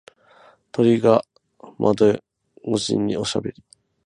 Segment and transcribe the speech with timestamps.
[0.71, 1.23] 鳥が
[1.77, 2.21] 窓越
[2.79, 3.63] しにおしゃべり。